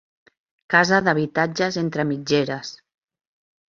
[0.75, 2.73] Casa d'habitatges entre mitgeres.